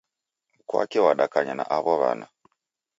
Mkwake 0.59 0.97
wadakanya 1.05 1.53
na 1.57 1.65
aw'o 1.77 1.93
w'ana 2.01 2.25